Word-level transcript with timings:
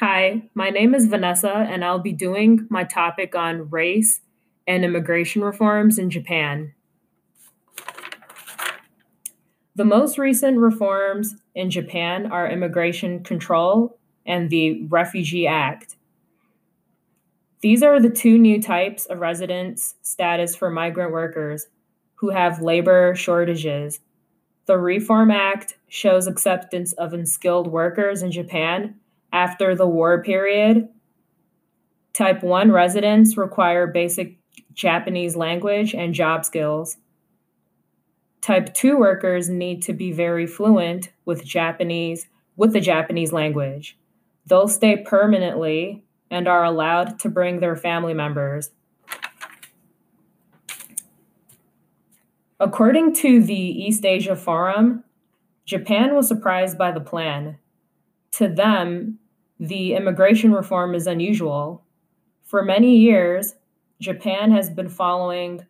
Hi, 0.00 0.42
my 0.54 0.70
name 0.70 0.92
is 0.92 1.06
Vanessa, 1.06 1.52
and 1.52 1.84
I'll 1.84 2.00
be 2.00 2.12
doing 2.12 2.66
my 2.68 2.82
topic 2.82 3.36
on 3.36 3.70
race 3.70 4.22
and 4.66 4.84
immigration 4.84 5.40
reforms 5.40 6.00
in 6.00 6.10
Japan. 6.10 6.74
The 9.76 9.84
most 9.84 10.18
recent 10.18 10.58
reforms 10.58 11.36
in 11.54 11.70
Japan 11.70 12.26
are 12.32 12.50
immigration 12.50 13.22
control 13.22 13.96
and 14.26 14.50
the 14.50 14.82
Refugee 14.88 15.46
Act. 15.46 15.94
These 17.60 17.84
are 17.84 18.00
the 18.00 18.10
two 18.10 18.36
new 18.36 18.60
types 18.60 19.06
of 19.06 19.20
residence 19.20 19.94
status 20.02 20.56
for 20.56 20.70
migrant 20.70 21.12
workers 21.12 21.68
who 22.16 22.30
have 22.30 22.60
labor 22.60 23.14
shortages. 23.14 24.00
The 24.66 24.76
Reform 24.76 25.30
Act 25.30 25.76
shows 25.86 26.26
acceptance 26.26 26.94
of 26.94 27.12
unskilled 27.12 27.68
workers 27.68 28.22
in 28.22 28.32
Japan 28.32 28.96
after 29.34 29.74
the 29.74 29.86
war 29.86 30.22
period. 30.22 30.88
Type 32.12 32.44
1 32.44 32.70
residents 32.70 33.36
require 33.36 33.88
basic 33.88 34.38
Japanese 34.72 35.34
language 35.34 35.92
and 35.92 36.14
job 36.14 36.44
skills. 36.44 36.98
Type 38.40 38.72
2 38.72 38.96
workers 38.96 39.48
need 39.48 39.82
to 39.82 39.92
be 39.92 40.12
very 40.12 40.46
fluent 40.46 41.10
with 41.24 41.44
Japanese 41.44 42.28
with 42.56 42.72
the 42.72 42.80
Japanese 42.80 43.32
language. 43.32 43.98
They'll 44.46 44.68
stay 44.68 44.98
permanently 44.98 46.04
and 46.30 46.46
are 46.46 46.62
allowed 46.62 47.18
to 47.20 47.28
bring 47.28 47.58
their 47.58 47.74
family 47.74 48.14
members. 48.14 48.70
According 52.60 53.14
to 53.16 53.42
the 53.42 53.54
East 53.54 54.04
Asia 54.04 54.36
Forum, 54.36 55.02
Japan 55.64 56.14
was 56.14 56.28
surprised 56.28 56.78
by 56.78 56.92
the 56.92 57.00
plan. 57.00 57.58
To 58.32 58.48
them, 58.48 59.18
the 59.58 59.94
immigration 59.94 60.52
reform 60.52 60.94
is 60.94 61.06
unusual. 61.06 61.84
For 62.44 62.62
many 62.62 62.98
years, 62.98 63.54
Japan 64.00 64.52
has 64.52 64.70
been 64.70 64.88
following 64.88 65.64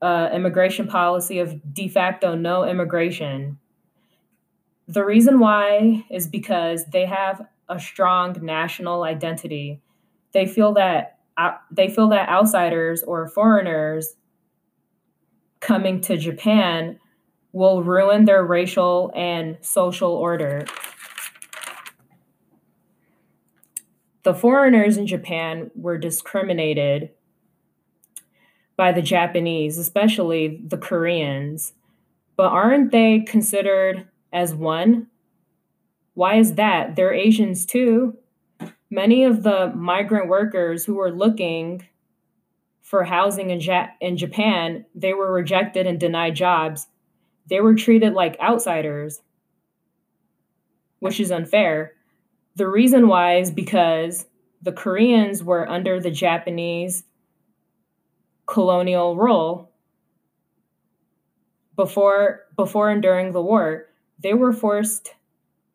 uh, 0.00 0.30
immigration 0.32 0.86
policy 0.86 1.38
of 1.38 1.74
de 1.74 1.88
facto 1.88 2.34
no 2.34 2.64
immigration. 2.64 3.58
The 4.86 5.04
reason 5.04 5.38
why 5.38 6.06
is 6.10 6.26
because 6.26 6.86
they 6.86 7.06
have 7.06 7.46
a 7.68 7.78
strong 7.78 8.36
national 8.40 9.02
identity. 9.02 9.80
They 10.32 10.46
feel 10.46 10.72
that 10.74 11.18
uh, 11.36 11.52
they 11.70 11.88
feel 11.88 12.08
that 12.08 12.28
outsiders 12.28 13.02
or 13.02 13.28
foreigners 13.28 14.16
coming 15.60 16.00
to 16.02 16.16
Japan 16.16 16.98
will 17.52 17.82
ruin 17.82 18.24
their 18.24 18.44
racial 18.44 19.12
and 19.14 19.56
social 19.60 20.12
order. 20.12 20.64
The 24.24 24.34
foreigners 24.34 24.96
in 24.96 25.06
Japan 25.06 25.70
were 25.74 25.98
discriminated 25.98 27.10
by 28.76 28.92
the 28.92 29.02
Japanese, 29.02 29.78
especially 29.78 30.60
the 30.66 30.78
Koreans. 30.78 31.72
But 32.36 32.52
aren't 32.52 32.92
they 32.92 33.20
considered 33.20 34.06
as 34.32 34.54
one? 34.54 35.08
Why 36.14 36.36
is 36.36 36.54
that? 36.54 36.96
They're 36.96 37.12
Asians 37.12 37.66
too. 37.66 38.16
Many 38.90 39.24
of 39.24 39.42
the 39.42 39.72
migrant 39.74 40.28
workers 40.28 40.84
who 40.84 40.94
were 40.94 41.10
looking 41.10 41.86
for 42.82 43.04
housing 43.04 43.50
in, 43.50 43.60
ja- 43.60 43.88
in 44.00 44.16
Japan, 44.16 44.86
they 44.94 45.12
were 45.12 45.32
rejected 45.32 45.86
and 45.86 46.00
denied 46.00 46.34
jobs. 46.34 46.86
They 47.50 47.60
were 47.60 47.74
treated 47.74 48.14
like 48.14 48.40
outsiders, 48.40 49.20
which 51.00 51.20
is 51.20 51.30
unfair. 51.30 51.92
The 52.58 52.66
reason 52.66 53.06
why 53.06 53.36
is 53.36 53.52
because 53.52 54.26
the 54.62 54.72
Koreans 54.72 55.44
were 55.44 55.70
under 55.70 56.00
the 56.00 56.10
Japanese 56.10 57.04
colonial 58.46 59.16
rule 59.16 59.70
before 61.76 62.46
before 62.56 62.90
and 62.90 63.00
during 63.00 63.30
the 63.30 63.40
war. 63.40 63.86
They 64.18 64.34
were 64.34 64.52
forced 64.52 65.14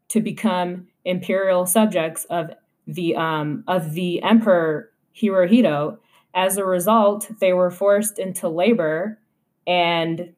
to 0.09 0.19
become 0.19 0.87
imperial 1.05 1.65
subjects 1.65 2.25
of 2.25 2.51
the 2.85 3.15
um, 3.15 3.63
of 3.65 3.93
the 3.93 4.21
emperor 4.21 4.91
Hirohito. 5.15 5.99
As 6.35 6.57
a 6.57 6.65
result 6.65 7.31
they 7.39 7.53
were 7.53 7.71
forced 7.71 8.19
into 8.19 8.49
labor 8.49 9.19
and 9.65 10.33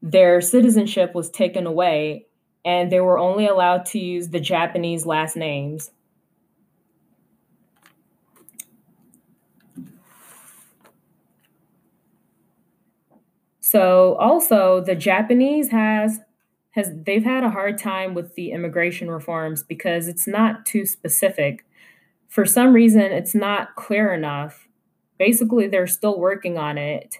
their 0.00 0.40
citizenship 0.40 1.14
was 1.14 1.28
taken 1.28 1.66
away 1.66 2.24
and 2.64 2.90
they 2.92 3.00
were 3.00 3.18
only 3.18 3.46
allowed 3.46 3.86
to 3.86 3.98
use 3.98 4.28
the 4.28 4.40
Japanese 4.40 5.06
last 5.06 5.36
names 5.36 5.90
So 13.70 14.14
also 14.14 14.80
the 14.80 14.94
Japanese 14.94 15.70
has 15.70 16.20
has 16.70 16.90
they've 17.04 17.22
had 17.22 17.44
a 17.44 17.50
hard 17.50 17.76
time 17.76 18.14
with 18.14 18.34
the 18.34 18.50
immigration 18.50 19.10
reforms 19.10 19.62
because 19.62 20.08
it's 20.08 20.26
not 20.26 20.64
too 20.64 20.86
specific. 20.86 21.66
For 22.28 22.46
some 22.46 22.72
reason 22.72 23.02
it's 23.02 23.34
not 23.34 23.76
clear 23.76 24.14
enough. 24.14 24.66
Basically 25.18 25.68
they're 25.68 25.86
still 25.86 26.18
working 26.18 26.56
on 26.56 26.78
it. 26.78 27.18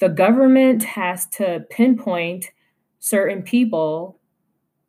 The 0.00 0.08
government 0.08 0.84
has 0.84 1.26
to 1.36 1.66
pinpoint 1.68 2.46
certain 2.98 3.42
people 3.42 4.18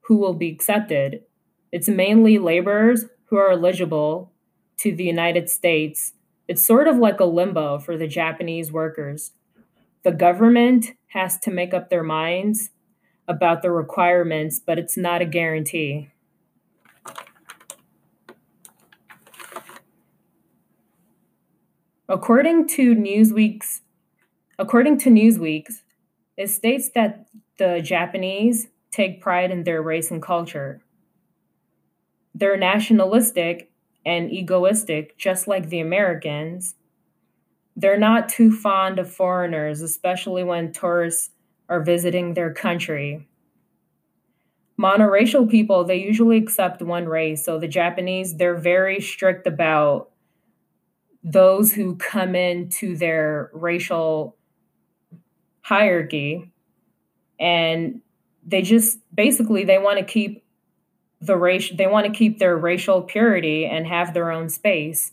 who 0.08 0.18
will 0.18 0.34
be 0.34 0.50
accepted. 0.50 1.24
It's 1.72 1.88
mainly 1.88 2.38
laborers 2.38 3.06
who 3.26 3.38
are 3.38 3.52
eligible 3.52 4.32
to 4.78 4.96
the 4.96 5.04
United 5.04 5.50
States. 5.50 6.14
It's 6.48 6.66
sort 6.66 6.88
of 6.88 6.98
like 6.98 7.20
a 7.20 7.26
limbo 7.26 7.80
for 7.80 7.98
the 7.98 8.08
Japanese 8.08 8.72
workers 8.72 9.32
the 10.06 10.12
government 10.12 10.92
has 11.08 11.40
to 11.40 11.50
make 11.50 11.74
up 11.74 11.90
their 11.90 12.04
minds 12.04 12.70
about 13.28 13.64
the 13.64 13.72
requirements, 13.72 14.62
but 14.64 14.78
it's 14.78 14.96
not 14.96 15.20
a 15.20 15.26
guarantee. 15.26 16.12
According 22.08 22.68
to 22.68 22.94
Newsweek's 22.94 23.82
according 24.60 25.00
to 25.00 25.10
Newsweek's, 25.10 25.82
it 26.38 26.50
states 26.50 26.90
that 26.94 27.26
the 27.58 27.82
Japanese 27.82 28.68
take 28.96 29.22
pride 29.22 29.52
in 29.52 29.64
their 29.64 29.82
race 29.82 30.12
and 30.12 30.22
culture. 30.22 30.82
They're 32.34 32.58
nationalistic 32.58 33.72
and 34.06 34.32
egoistic, 34.32 35.18
just 35.18 35.48
like 35.48 35.70
the 35.70 35.80
Americans, 35.80 36.76
they're 37.76 37.98
not 37.98 38.30
too 38.30 38.52
fond 38.52 39.00
of 39.00 39.12
foreigners, 39.12 39.82
especially 39.82 40.44
when 40.44 40.72
tourists 40.72 41.32
are 41.68 41.82
visiting 41.82 42.34
their 42.34 42.54
country. 42.54 43.28
Monoracial 44.80 45.50
people, 45.50 45.84
they 45.84 45.98
usually 45.98 46.38
accept 46.38 46.82
one 46.82 47.06
race. 47.06 47.44
So 47.44 47.60
the 47.60 47.68
Japanese, 47.68 48.38
they're 48.38 48.56
very 48.56 49.02
strict 49.02 49.48
about 49.48 50.10
those 51.24 51.74
who 51.74 51.96
come 51.96 52.36
into 52.36 52.96
their 52.96 53.50
racial 53.54 54.38
hierarchy 55.62 56.52
and 57.40 58.02
they 58.46 58.62
just 58.62 59.00
basically 59.14 59.64
they 59.64 59.78
want 59.78 60.00
to 60.00 60.06
keep 60.06 60.44
the 61.22 61.36
race 61.36 61.72
they 61.76 61.88
want 61.88 62.06
to 62.06 62.12
keep 62.12 62.40
their 62.40 62.56
racial 62.56 63.02
purity 63.02 63.66
and 63.66 63.88
have 63.88 64.14
their 64.14 64.32
own 64.32 64.50
space 64.50 65.12